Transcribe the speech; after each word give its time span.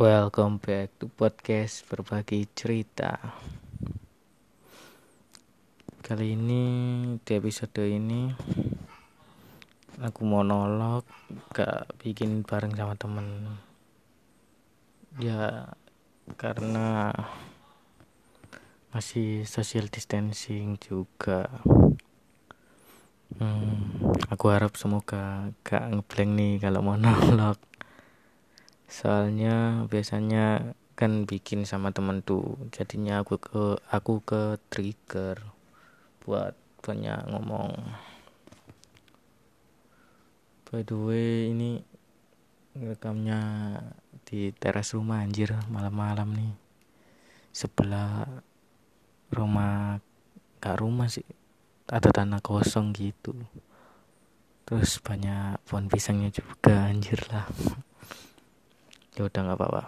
Welcome 0.00 0.64
back 0.64 0.96
to 0.96 1.12
podcast 1.12 1.84
berbagi 1.84 2.48
cerita. 2.56 3.20
Kali 6.00 6.32
ini 6.32 6.64
di 7.20 7.32
episode 7.36 7.84
ini 7.84 8.32
aku 10.00 10.24
monolog 10.24 11.04
gak 11.52 12.00
bikin 12.00 12.48
bareng 12.48 12.72
sama 12.72 12.96
temen. 12.96 13.28
Ya 15.20 15.68
karena 16.40 17.12
masih 18.96 19.44
social 19.44 19.92
distancing 19.92 20.80
juga. 20.80 21.60
Hmm, 23.36 23.84
aku 24.32 24.48
harap 24.48 24.80
semoga 24.80 25.52
gak 25.60 25.92
ngeblank 25.92 26.32
nih 26.40 26.52
kalau 26.56 26.80
monolog 26.80 27.60
soalnya 28.90 29.86
biasanya 29.86 30.74
kan 30.98 31.22
bikin 31.22 31.62
sama 31.62 31.94
temen 31.94 32.26
tuh 32.26 32.58
jadinya 32.74 33.22
aku 33.22 33.38
ke 33.38 33.78
aku 33.88 34.18
ke 34.20 34.58
trigger 34.66 35.38
buat 36.26 36.58
banyak 36.82 37.30
ngomong. 37.30 37.72
By 40.66 40.82
the 40.82 40.98
way 40.98 41.54
ini 41.54 41.80
rekamnya 42.74 43.40
di 44.26 44.50
teras 44.58 44.92
rumah 44.92 45.22
anjir 45.22 45.54
malam-malam 45.70 46.34
nih. 46.34 46.52
Sebelah 47.54 48.26
rumah 49.30 50.02
gak 50.58 50.82
rumah 50.82 51.06
sih 51.06 51.26
ada 51.86 52.10
tanah 52.10 52.42
kosong 52.42 52.90
gitu. 52.90 53.38
Terus 54.66 54.98
banyak 54.98 55.62
pohon 55.62 55.86
pisangnya 55.86 56.34
juga 56.34 56.90
anjir 56.90 57.18
lah 57.30 57.46
ya 59.20 59.28
udah 59.28 59.52
nggak 59.52 59.58
apa-apa. 59.60 59.84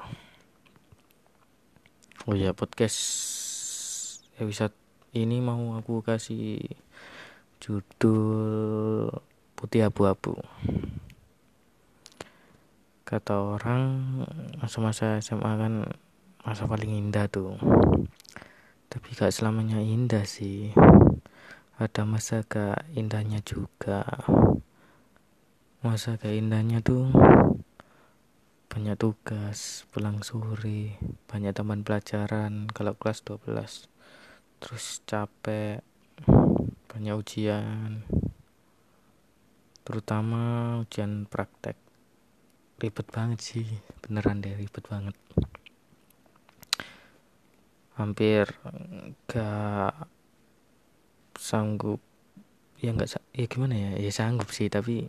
Oh 2.28 2.36
ya 2.36 2.52
podcast 2.52 3.01
episode 4.37 4.76
ini 5.16 5.40
mau 5.40 5.73
aku 5.73 6.04
kasih 6.04 6.60
judul 7.57 9.09
putih 9.57 9.88
abu-abu. 9.88 10.37
Kata 13.09 13.57
orang 13.57 14.20
masa-masa 14.60 15.16
SMA 15.24 15.52
kan 15.57 15.88
masa 16.45 16.68
paling 16.68 16.92
indah 16.92 17.24
tuh. 17.32 17.57
Tapi 18.92 19.16
gak 19.16 19.32
selamanya 19.32 19.80
indah 19.80 20.29
sih. 20.29 20.76
Ada 21.80 22.04
masa 22.04 22.45
gak 22.45 22.85
indahnya 22.92 23.40
juga. 23.40 24.04
Masa 25.80 26.20
gak 26.20 26.37
indahnya 26.37 26.85
tuh 26.85 27.09
banyak 28.93 29.09
tugas 29.09 29.88
pulang 29.88 30.21
sore 30.21 31.01
banyak 31.24 31.57
teman 31.57 31.80
pelajaran 31.80 32.68
kalau 32.76 32.93
kelas 32.93 33.24
12 33.24 33.88
terus 34.60 35.01
capek 35.09 35.80
banyak 36.93 37.16
ujian 37.16 38.04
terutama 39.80 40.76
ujian 40.85 41.24
praktek. 41.24 41.80
Ribet 42.85 43.09
banget 43.09 43.40
sih 43.40 43.65
beneran 44.04 44.45
deh 44.45 44.60
ribet 44.60 44.85
banget. 44.85 45.16
Hampir 47.96 48.52
gak 49.24 50.04
sanggup 51.40 52.04
ya 52.76 52.93
nggak 52.93 53.09
ya 53.32 53.46
gimana 53.48 53.73
ya? 53.73 53.90
Ya 54.04 54.13
sanggup 54.13 54.52
sih 54.52 54.68
tapi 54.68 55.09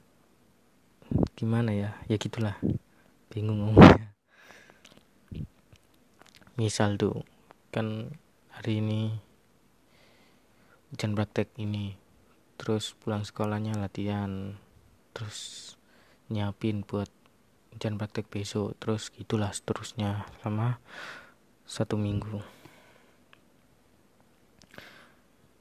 gimana 1.36 1.76
ya? 1.76 2.00
Ya 2.08 2.16
gitulah 2.16 2.56
bingung 3.34 3.66
ngomongnya. 3.66 4.14
Misal 6.53 7.02
tuh 7.02 7.26
kan 7.73 8.14
hari 8.53 8.78
ini 8.78 9.09
ujian 10.94 11.17
praktek 11.17 11.49
ini 11.58 11.98
terus 12.61 12.94
pulang 12.94 13.26
sekolahnya 13.26 13.73
latihan 13.73 14.61
terus 15.17 15.73
nyiapin 16.30 16.86
buat 16.86 17.10
ujian 17.73 17.98
praktek 17.98 18.30
besok 18.30 18.77
terus 18.77 19.10
gitulah 19.10 19.50
seterusnya 19.50 20.30
sama 20.45 20.77
satu 21.65 21.98
minggu. 21.98 22.38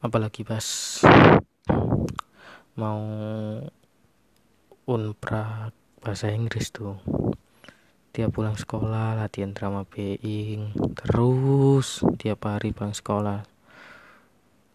Apalagi 0.04 0.44
pas 0.44 1.00
mau 2.76 3.00
unprak 4.84 5.72
bahasa 6.02 6.28
Inggris 6.34 6.68
tuh 6.68 7.00
tiap 8.12 8.36
pulang 8.36 8.60
sekolah 8.60 9.16
latihan 9.16 9.56
drama 9.56 9.88
being 9.88 10.76
terus 10.92 12.04
tiap 12.20 12.44
hari 12.44 12.76
pulang 12.76 12.92
sekolah. 12.92 13.48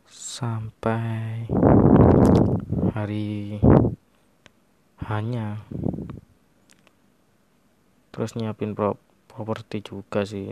Sampai 0.09 1.45
hari 2.97 3.61
hanya. 5.05 5.61
Terus 8.09 8.33
nyiapin 8.33 8.73
pro 8.73 8.97
properti 9.29 9.85
juga 9.85 10.25
sih 10.25 10.49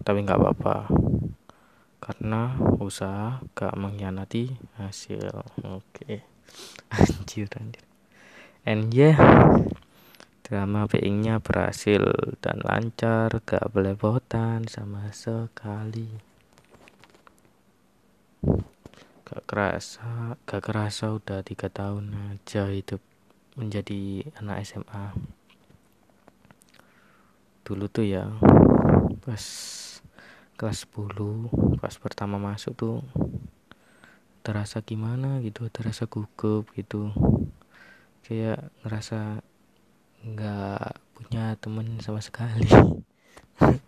tapi 0.00 0.24
nggak 0.24 0.40
apa-apa. 0.40 0.88
Karena 2.00 2.56
usaha 2.80 3.44
gak 3.54 3.78
mengkhianati 3.78 4.50
hasil. 4.80 5.44
Oke. 5.68 5.84
Okay. 5.94 6.16
anjir 6.96 7.46
anjir. 7.60 7.84
And 8.64 8.88
yeah 8.90 9.20
Drama 10.52 10.84
beingnya 10.84 11.40
berhasil 11.40 12.12
dan 12.44 12.60
lancar, 12.60 13.32
gak 13.40 13.72
belepotan 13.72 14.68
sama 14.68 15.08
sekali. 15.08 16.12
Gak 19.24 19.48
kerasa, 19.48 20.36
gak 20.44 20.60
kerasa 20.60 21.16
udah 21.16 21.40
tiga 21.40 21.72
tahun 21.72 22.36
aja 22.36 22.68
hidup 22.68 23.00
menjadi 23.56 24.28
anak 24.44 24.68
SMA. 24.68 25.16
Dulu 27.64 27.88
tuh 27.88 28.04
ya, 28.12 28.28
pas 29.24 29.44
kelas 30.60 30.84
10, 30.84 31.48
pas 31.80 31.96
pertama 31.96 32.36
masuk 32.36 32.76
tuh 32.76 33.00
terasa 34.44 34.84
gimana 34.84 35.40
gitu, 35.40 35.64
terasa 35.72 36.04
gugup 36.04 36.68
gitu. 36.76 37.08
Kayak 38.28 38.68
ngerasa 38.84 39.40
nggak 40.22 40.94
punya 41.18 41.58
temen 41.58 41.98
sama 41.98 42.22
sekali. 42.22 42.66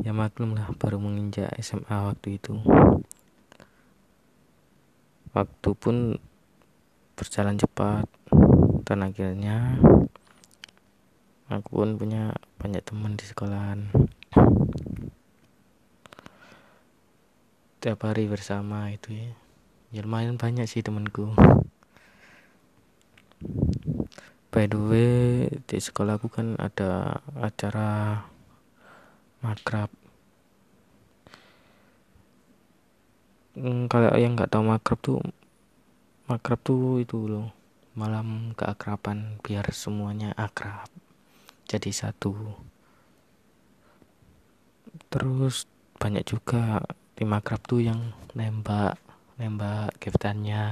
Ya 0.00 0.16
maklum 0.16 0.56
lah 0.56 0.70
baru 0.80 0.96
menginjak 0.96 1.52
SMA 1.60 1.92
waktu 1.92 2.40
itu. 2.40 2.56
Waktu 5.36 5.70
pun 5.76 6.16
berjalan 7.18 7.60
cepat 7.60 8.08
dan 8.88 9.04
akhirnya 9.04 9.76
aku 11.52 11.84
pun 11.84 12.00
punya 12.00 12.32
banyak 12.56 12.80
teman 12.80 13.18
di 13.18 13.28
sekolahan. 13.28 13.92
Tiap 17.84 18.00
hari 18.00 18.24
bersama 18.24 18.88
itu 18.88 19.12
ya, 19.12 19.30
ya 19.92 20.00
lumayan 20.06 20.40
banyak 20.40 20.64
sih 20.64 20.80
temanku 20.80 21.36
by 24.50 24.66
the 24.66 24.78
way 24.78 25.46
di 25.70 25.78
sekolahku 25.78 26.26
kan 26.26 26.58
ada 26.58 27.22
acara 27.38 28.18
makrab. 29.46 29.86
Hmm, 33.54 33.86
kalau 33.86 34.10
yang 34.18 34.34
nggak 34.34 34.50
tahu 34.50 34.66
makrab 34.66 34.98
tuh 34.98 35.18
makrab 36.26 36.58
tuh 36.62 37.02
itu 37.02 37.30
loh 37.30 37.54
malam 37.94 38.54
keakraban 38.58 39.38
biar 39.42 39.70
semuanya 39.70 40.34
akrab. 40.34 40.90
Jadi 41.70 41.94
satu. 41.94 42.34
Terus 45.10 45.70
banyak 45.98 46.26
juga 46.26 46.82
di 47.14 47.22
makrab 47.22 47.62
tuh 47.62 47.86
yang 47.86 48.14
nembak 48.34 48.98
nembak 49.38 49.94
gebetannya 50.02 50.66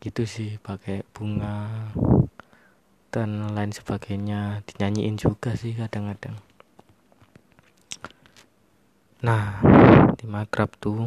gitu 0.00 0.24
sih 0.24 0.56
pakai 0.62 1.04
bunga 1.12 1.68
dan 3.14 3.54
lain 3.54 3.74
sebagainya. 3.74 4.66
Dinyanyiin 4.66 5.18
juga 5.18 5.54
sih 5.54 5.74
kadang-kadang. 5.74 6.38
Nah 9.20 9.60
di 10.16 10.24
makrab 10.24 10.72
tuh 10.80 11.04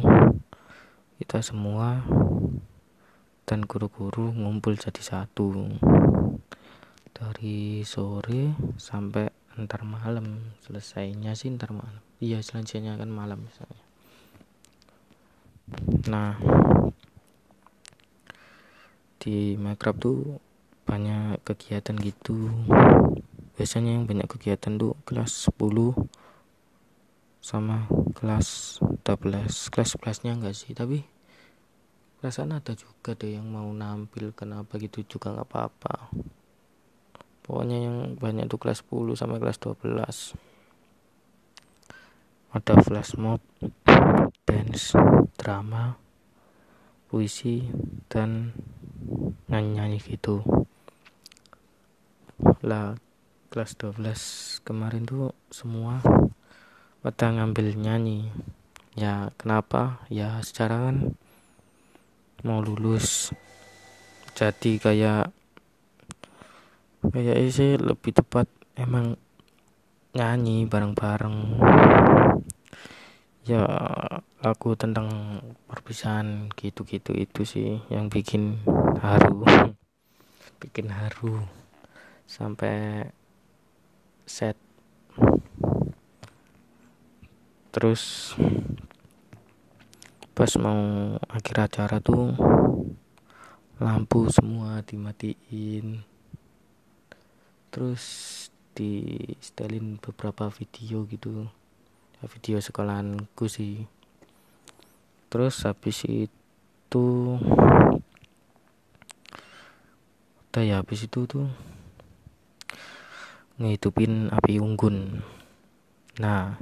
kita 1.18 1.42
semua 1.42 2.04
dan 3.44 3.64
guru-guru 3.64 4.30
ngumpul 4.32 4.76
jadi 4.76 5.02
satu. 5.02 5.68
Dari 7.14 7.82
sore 7.82 8.54
sampai 8.78 9.28
antar 9.58 9.82
malam. 9.82 10.54
Selesainya 10.62 11.36
sih 11.36 11.52
antar 11.52 11.72
malam 11.72 12.04
iya 12.24 12.40
selanjutnya 12.40 12.96
kan 12.96 13.12
malam 13.12 13.44
misalnya. 13.44 13.84
Nah 16.08 16.40
di 19.20 19.56
makrab 19.60 20.00
tuh 20.00 20.40
banyak 20.84 21.40
kegiatan 21.42 21.96
gitu. 21.98 22.52
Biasanya 23.56 23.96
yang 23.96 24.04
banyak 24.04 24.28
kegiatan 24.28 24.76
tuh 24.76 24.94
kelas 25.08 25.50
10 25.52 25.96
sama 27.44 27.84
kelas 28.16 28.80
12 29.04 29.68
kelas 29.68 29.88
11 30.00 30.24
nya 30.24 30.32
enggak 30.32 30.56
sih 30.56 30.72
tapi 30.72 31.04
perasaan 32.16 32.56
ada 32.56 32.72
juga 32.72 33.12
deh 33.12 33.36
yang 33.36 33.44
mau 33.44 33.68
nampil 33.68 34.32
kenapa 34.32 34.80
gitu 34.80 35.04
juga 35.04 35.32
nggak 35.36 35.48
apa-apa. 35.52 36.08
Pokoknya 37.44 37.76
yang 37.84 37.96
banyak 38.16 38.48
tuh 38.48 38.56
kelas 38.56 38.80
10 38.88 39.20
sampai 39.20 39.36
kelas 39.36 39.60
12 39.60 40.54
ada 42.54 42.78
flash 42.86 43.18
mob 43.18 43.42
dance 44.46 44.94
drama 45.34 45.98
puisi 47.10 47.66
dan 48.06 48.54
nyanyi-nyanyi 49.50 49.98
gitu 49.98 50.40
lah 52.64 52.96
kelas 53.52 53.76
12 53.76 54.64
kemarin 54.64 55.04
tuh 55.04 55.36
semua 55.52 56.00
pada 57.04 57.28
ngambil 57.28 57.76
nyanyi. 57.76 58.32
Ya 58.96 59.28
kenapa? 59.36 60.00
Ya 60.08 60.40
secara 60.40 60.88
kan 60.88 61.12
mau 62.40 62.64
lulus. 62.64 63.36
Jadi 64.32 64.80
kayak 64.80 65.28
kayak 67.12 67.36
sih 67.52 67.76
lebih 67.76 68.16
tepat 68.16 68.48
emang 68.80 69.20
nyanyi 70.16 70.64
bareng-bareng. 70.64 71.60
Ya 73.44 73.68
lagu 74.40 74.72
tentang 74.72 75.12
perpisahan 75.68 76.48
gitu-gitu 76.56 77.12
itu 77.12 77.44
sih 77.44 77.84
yang 77.92 78.08
bikin 78.08 78.56
haru. 79.04 79.44
Bikin 80.64 80.88
haru 80.88 81.44
sampai 82.24 83.08
set. 84.24 84.56
Terus 87.70 88.32
pas 90.34 90.50
mau 90.58 91.14
akhir 91.30 91.56
acara 91.70 91.96
tuh 92.02 92.34
lampu 93.78 94.30
semua 94.30 94.82
dimatiin. 94.82 96.02
Terus 97.74 98.04
di 98.74 99.18
setelin 99.42 99.98
beberapa 99.98 100.50
video 100.50 101.06
gitu. 101.06 101.46
Video 102.24 102.56
sekolahanku 102.58 103.46
sih. 103.50 103.84
Terus 105.28 105.66
habis 105.66 106.06
itu 106.06 107.06
udah 110.54 110.62
ya 110.62 110.78
habis 110.78 111.10
itu 111.10 111.26
tuh 111.26 111.50
ngehidupin 113.54 114.34
api 114.34 114.58
unggun. 114.58 115.22
Nah 116.18 116.58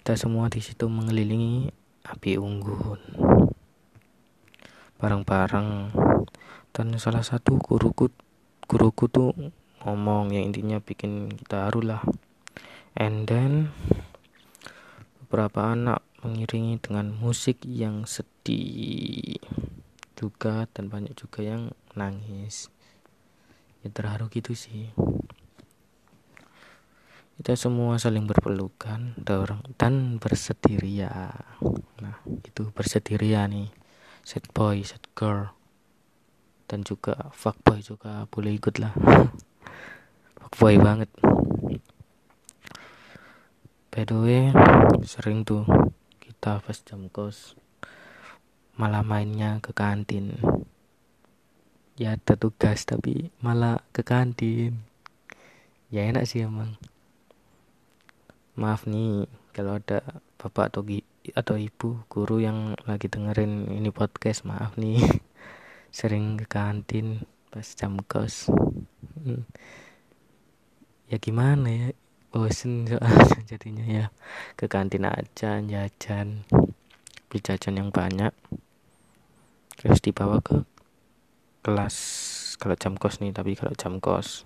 kita 0.00 0.16
semua 0.16 0.48
di 0.48 0.64
situ 0.64 0.88
mengelilingi 0.88 1.68
api 2.00 2.40
unggun. 2.40 3.00
Bareng-bareng 4.96 5.92
dan 6.72 6.86
salah 6.96 7.20
satu 7.20 7.60
guruku 7.60 8.08
guruku 8.64 9.04
tuh 9.12 9.36
ngomong 9.84 10.32
yang 10.32 10.48
intinya 10.48 10.80
bikin 10.80 11.28
kita 11.28 11.68
haru 11.68 11.84
lah. 11.84 12.00
And 12.96 13.28
then 13.28 13.68
beberapa 15.20 15.76
anak 15.76 16.00
mengiringi 16.24 16.80
dengan 16.80 17.12
musik 17.12 17.60
yang 17.68 18.08
sedih 18.08 19.36
juga 20.16 20.64
dan 20.72 20.88
banyak 20.88 21.12
juga 21.12 21.44
yang 21.44 21.76
nangis. 21.92 22.72
Ya 23.84 23.92
terharu 23.92 24.32
gitu 24.32 24.56
sih 24.56 24.88
kita 27.34 27.58
semua 27.58 27.98
saling 27.98 28.30
berpelukan 28.30 29.18
dan 29.74 30.22
berseteria. 30.22 31.34
Nah 31.98 32.22
itu 32.46 32.70
berseteria 32.70 33.50
nih. 33.50 33.74
Set 34.22 34.46
boy 34.54 34.86
set 34.86 35.02
girl. 35.18 35.50
Dan 36.70 36.86
juga 36.86 37.34
fuck 37.34 37.58
boy 37.66 37.82
juga 37.82 38.30
boleh 38.30 38.54
ikut 38.54 38.78
lah. 38.78 38.94
Fuck 40.38 40.54
boy 40.62 40.78
banget. 40.78 41.10
By 43.90 44.06
the 44.06 44.16
way 44.22 44.42
sering 45.02 45.42
tuh 45.42 45.66
kita 46.22 46.62
pas 46.62 46.78
jam 46.86 47.10
kos 47.10 47.58
malah 48.78 49.02
mainnya 49.02 49.58
ke 49.58 49.74
kantin. 49.74 50.38
Ya 51.98 52.14
ada 52.14 52.38
tugas 52.38 52.86
tapi 52.86 53.34
malah 53.42 53.82
ke 53.90 54.06
kantin. 54.06 54.86
Ya 55.90 56.06
enak 56.06 56.30
sih 56.30 56.46
emang 56.46 56.78
maaf 58.54 58.86
nih 58.86 59.26
kalau 59.50 59.82
ada 59.82 60.22
bapak 60.38 60.70
atau 60.70 60.82
atau 61.34 61.56
ibu 61.58 62.06
guru 62.06 62.38
yang 62.38 62.78
lagi 62.86 63.10
dengerin 63.10 63.70
ini 63.70 63.90
podcast 63.90 64.46
maaf 64.46 64.78
nih. 64.78 65.02
Sering 65.96 66.38
ke 66.38 66.46
kantin 66.46 67.26
pas 67.50 67.66
jam 67.74 67.98
kos. 68.06 68.50
Hmm. 69.18 69.46
ya 71.10 71.18
gimana 71.18 71.70
ya? 71.70 71.88
Bosen 72.34 72.86
soalnya 72.86 73.42
jadinya 73.50 73.86
ya. 73.86 74.06
Ke 74.58 74.66
kantin 74.66 75.06
aja 75.06 75.62
jajan. 75.62 76.46
Beli 77.30 77.40
jajan 77.42 77.78
yang 77.78 77.90
banyak. 77.94 78.34
Terus 79.78 79.98
dibawa 80.02 80.38
ke 80.42 80.62
kelas 81.64 81.96
kalau 82.60 82.76
jam 82.76 82.94
kos 82.94 83.18
nih 83.18 83.32
tapi 83.32 83.56
kalau 83.56 83.72
jam 83.74 83.98
kos 83.98 84.44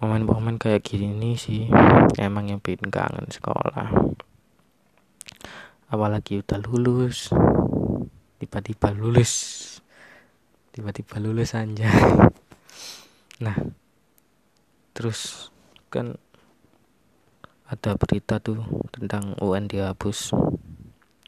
momen-momen 0.00 0.56
kayak 0.56 0.82
gini 0.82 1.36
sih 1.36 1.68
emang 2.16 2.48
yang 2.48 2.58
bikin 2.58 2.88
kangen 2.88 3.28
sekolah. 3.28 3.92
Apalagi 5.92 6.40
udah 6.40 6.58
lulus 6.64 7.30
tiba-tiba 8.40 8.90
lulus 8.96 9.32
tiba-tiba 10.72 11.20
lulus 11.20 11.52
aja 11.52 11.92
nah 13.44 13.52
terus 14.96 15.52
kan 15.92 16.16
ada 17.68 18.00
berita 18.00 18.40
tuh 18.40 18.64
tentang 18.96 19.36
UN 19.44 19.68
dihapus 19.68 20.32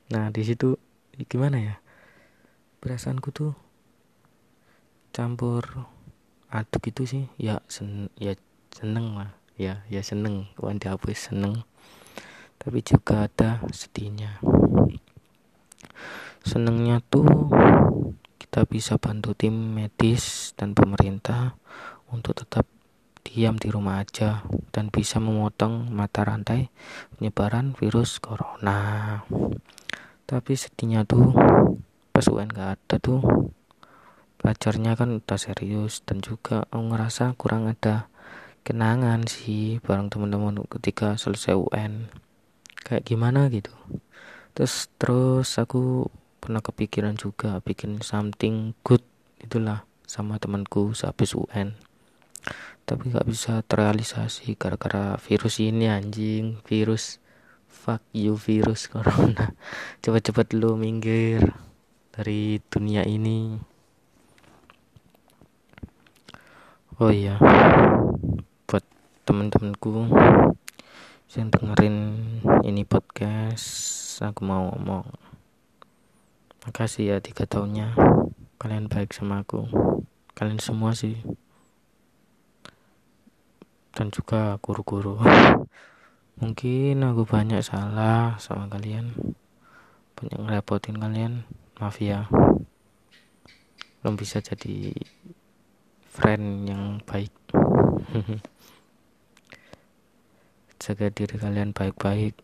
nah 0.09 0.33
di 0.33 0.41
situ 0.41 0.81
gimana 1.29 1.61
ya? 1.61 1.77
Perasaanku 2.81 3.31
tuh 3.31 3.53
campur 5.13 5.87
aduk 6.49 6.89
itu 6.89 7.03
sih. 7.05 7.25
Ya 7.37 7.61
sen 7.69 8.09
ya 8.19 8.35
seneng 8.73 9.15
lah. 9.15 9.31
Ya 9.61 9.85
ya 9.93 10.01
seneng. 10.01 10.49
Kawan 10.57 10.81
dihapus 10.81 11.31
seneng. 11.31 11.63
Tapi 12.57 12.81
juga 12.81 13.29
ada 13.29 13.63
sedihnya. 13.71 14.41
Senengnya 16.43 16.99
tuh 17.07 17.29
kita 18.41 18.67
bisa 18.67 18.99
bantu 18.99 19.33
tim 19.33 19.55
medis 19.55 20.57
dan 20.59 20.75
pemerintah 20.75 21.55
untuk 22.11 22.37
tetap 22.37 22.69
diam 23.23 23.55
di 23.57 23.71
rumah 23.71 24.03
aja 24.03 24.43
dan 24.75 24.91
bisa 24.91 25.23
memotong 25.23 25.89
mata 25.89 26.27
rantai 26.27 26.69
penyebaran 27.17 27.73
virus 27.79 28.19
corona. 28.19 29.23
Tapi 30.27 30.53
sedihnya 30.53 31.07
tuh 31.07 31.33
pas 32.13 32.27
UN 32.29 32.51
gak 32.53 32.77
ada 32.77 32.97
tuh 33.01 33.23
belajarnya 34.43 34.99
kan 34.99 35.23
udah 35.23 35.39
serius 35.39 36.03
dan 36.03 36.19
juga 36.19 36.67
ngerasa 36.75 37.39
kurang 37.39 37.71
ada 37.71 38.12
kenangan 38.63 39.27
sih 39.27 39.83
bareng 39.83 40.11
teman-teman 40.11 40.63
ketika 40.71 41.19
selesai 41.19 41.59
UN 41.59 42.07
kayak 42.83 43.07
gimana 43.07 43.51
gitu. 43.51 43.75
Terus 44.55 44.91
terus 44.99 45.49
aku 45.59 46.07
pernah 46.39 46.63
kepikiran 46.63 47.15
juga 47.15 47.63
bikin 47.63 48.03
something 48.03 48.75
good 48.87 49.03
itulah 49.43 49.87
sama 50.07 50.39
temanku 50.39 50.95
sehabis 50.95 51.35
UN 51.39 51.75
tapi 52.83 53.15
gak 53.15 53.27
bisa 53.31 53.63
terrealisasi 53.63 54.59
gara-gara 54.59 55.15
virus 55.23 55.63
ini 55.63 55.87
anjing. 55.87 56.59
Virus. 56.67 57.23
Fuck 57.73 58.05
you 58.13 58.37
virus 58.37 58.87
corona. 58.87 59.57
Cepet-cepet 60.05 60.55
lu 60.55 60.77
minggir 60.77 61.57
dari 62.13 62.61
dunia 62.69 63.03
ini. 63.09 63.57
Oh 67.01 67.09
iya 67.09 67.41
teman-temanku 69.23 70.11
yang 71.39 71.47
dengerin 71.55 71.97
ini 72.67 72.83
podcast 72.83 74.19
aku 74.19 74.43
mau 74.43 74.75
ngomong. 74.75 75.07
Makasih 76.67 77.15
ya 77.15 77.17
tiga 77.23 77.47
tahunnya. 77.47 77.95
Kalian 78.59 78.91
baik 78.91 79.15
sama 79.15 79.47
aku. 79.47 79.71
Kalian 80.35 80.59
semua 80.59 80.91
sih. 80.99 81.23
Dan 83.95 84.11
juga 84.11 84.59
guru-guru. 84.59 85.23
Mungkin 86.43 86.99
aku 87.07 87.23
banyak 87.23 87.63
salah 87.63 88.43
sama 88.43 88.67
kalian. 88.67 89.15
Banyak 90.19 90.39
ngerepotin 90.39 90.99
kalian. 90.99 91.47
Maaf 91.79 92.03
ya. 92.03 92.27
Belum 94.03 94.19
bisa 94.19 94.43
jadi 94.43 94.91
friend 96.11 96.67
yang 96.67 96.99
baik 97.07 97.33
jaga 100.83 101.15
diri 101.15 101.39
kalian 101.39 101.71
baik-baik. 101.71 102.35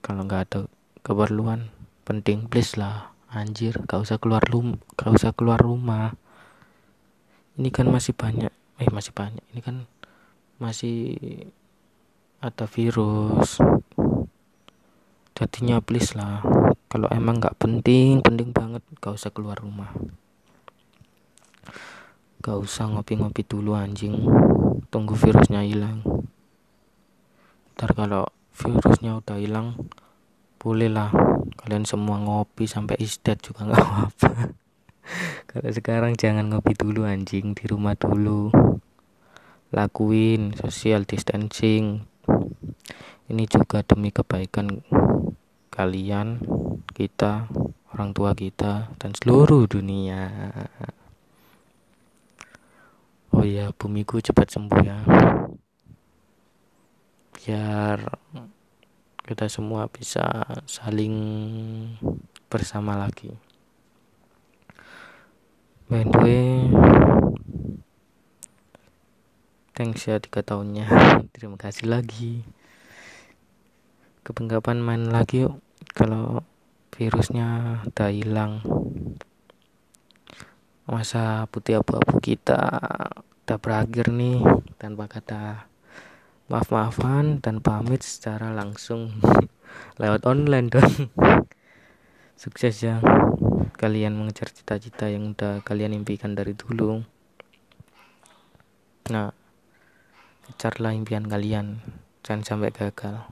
Kalau 0.00 0.24
nggak 0.24 0.42
ada 0.48 0.60
keperluan 1.04 1.68
penting 2.08 2.48
please 2.48 2.80
lah. 2.80 3.12
Anjir 3.28 3.76
gak 3.88 4.04
usah 4.04 4.16
keluar 4.16 4.44
rum 4.44 4.80
gak 4.96 5.12
usah 5.12 5.36
keluar 5.36 5.60
rumah. 5.60 6.16
Ini 7.60 7.68
kan 7.68 7.92
masih 7.92 8.16
banyak 8.16 8.48
eh 8.80 8.88
masih 8.88 9.12
banyak. 9.12 9.44
Ini 9.52 9.60
kan 9.60 9.84
masih 10.56 11.16
ada 12.40 12.64
virus. 12.64 13.60
Jadinya 15.36 15.84
please 15.84 16.16
lah 16.16 16.40
kalau 16.88 17.08
emang 17.12 17.36
nggak 17.36 17.60
penting 17.60 18.24
penting 18.24 18.56
banget 18.56 18.80
gak 18.96 19.12
usah 19.12 19.28
keluar 19.28 19.60
rumah. 19.60 19.92
Gak 22.40 22.56
usah 22.56 22.88
ngopi-ngopi 22.88 23.44
dulu 23.44 23.76
anjing. 23.76 24.16
Tunggu 24.88 25.12
virusnya 25.16 25.64
hilang 25.64 26.21
ntar 27.74 27.96
kalau 27.96 28.28
virusnya 28.52 29.18
udah 29.18 29.40
hilang 29.40 29.74
bolehlah 30.62 31.10
kalian 31.58 31.82
semua 31.82 32.22
ngopi 32.22 32.70
sampai 32.70 32.94
istet 33.02 33.42
juga 33.42 33.66
nggak 33.66 33.82
apa-apa. 33.82 34.30
Kalau 35.50 35.68
sekarang 35.74 36.14
jangan 36.14 36.46
ngopi 36.48 36.78
dulu 36.78 37.02
anjing 37.02 37.52
di 37.58 37.64
rumah 37.66 37.98
dulu. 37.98 38.54
Lakuin 39.74 40.54
social 40.54 41.02
distancing. 41.02 42.06
Ini 43.26 43.44
juga 43.50 43.82
demi 43.82 44.14
kebaikan 44.14 44.80
kalian 45.72 46.38
kita 46.94 47.50
orang 47.90 48.14
tua 48.14 48.36
kita 48.38 48.94
dan 49.02 49.10
seluruh 49.18 49.66
dunia. 49.66 50.30
Oh 53.32 53.42
ya 53.42 53.72
bumiku 53.74 54.20
cepat 54.20 54.52
sembuh 54.52 54.80
ya 54.84 54.98
biar 57.42 57.98
kita 59.26 59.50
semua 59.50 59.90
bisa 59.90 60.46
saling 60.62 61.18
bersama 62.46 62.94
lagi. 62.94 63.34
By 65.90 66.06
the 66.06 66.18
way 66.22 66.46
thanks 69.74 70.06
ya 70.06 70.22
tiga 70.22 70.46
tahunnya. 70.46 70.86
Terima 71.34 71.58
kasih 71.58 71.90
lagi. 71.90 72.46
Kebengkapan 74.22 74.78
main 74.78 75.10
lagi 75.10 75.42
yuk 75.42 75.58
kalau 75.98 76.46
virusnya 76.94 77.82
udah 77.90 78.10
hilang. 78.14 78.62
Masa 80.86 81.50
putih 81.50 81.82
abu-abu 81.82 82.22
kita 82.22 82.70
udah 83.42 83.58
berakhir 83.58 84.14
nih 84.14 84.38
tanpa 84.78 85.10
kata 85.10 85.71
maaf-maafan 86.52 87.40
dan 87.40 87.64
pamit 87.64 88.04
secara 88.04 88.52
langsung. 88.52 89.16
Lewat 90.00 90.28
online 90.28 90.68
dong. 90.68 91.08
Sukses 92.42 92.76
ya. 92.84 93.00
Kalian 93.80 94.12
mengejar 94.12 94.52
cita-cita 94.52 95.08
yang 95.08 95.32
udah 95.32 95.64
kalian 95.64 95.96
impikan 95.96 96.36
dari 96.36 96.52
dulu. 96.52 97.00
Nah 99.08 99.32
kejarlah 100.52 100.92
impian 100.92 101.24
kalian. 101.24 101.80
Jangan 102.20 102.44
sampai 102.44 102.68
gagal. 102.68 103.24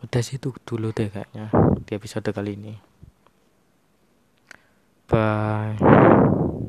Udah 0.00 0.22
situ 0.24 0.56
dulu 0.64 0.96
deh 0.96 1.12
kayaknya 1.12 1.52
di 1.84 1.92
episode 1.92 2.32
kali 2.32 2.56
ini. 2.56 2.74
Bye 5.10 6.29